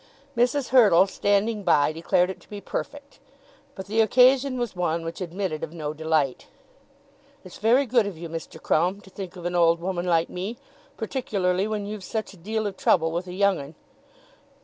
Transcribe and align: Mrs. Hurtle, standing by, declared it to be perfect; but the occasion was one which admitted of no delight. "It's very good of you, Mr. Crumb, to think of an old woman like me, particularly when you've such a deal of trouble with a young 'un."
Mrs. 0.35 0.69
Hurtle, 0.69 1.05
standing 1.05 1.61
by, 1.61 1.91
declared 1.91 2.31
it 2.31 2.39
to 2.41 2.49
be 2.49 2.59
perfect; 2.59 3.19
but 3.75 3.85
the 3.85 4.01
occasion 4.01 4.57
was 4.57 4.75
one 4.75 5.05
which 5.05 5.21
admitted 5.21 5.63
of 5.63 5.73
no 5.73 5.93
delight. 5.93 6.47
"It's 7.45 7.59
very 7.59 7.85
good 7.85 8.07
of 8.07 8.17
you, 8.17 8.27
Mr. 8.27 8.59
Crumb, 8.59 9.01
to 9.01 9.11
think 9.11 9.35
of 9.35 9.45
an 9.45 9.53
old 9.53 9.79
woman 9.79 10.07
like 10.07 10.27
me, 10.27 10.57
particularly 10.97 11.67
when 11.67 11.85
you've 11.85 12.03
such 12.03 12.33
a 12.33 12.37
deal 12.37 12.65
of 12.65 12.77
trouble 12.77 13.11
with 13.11 13.27
a 13.27 13.33
young 13.33 13.59
'un." 13.59 13.75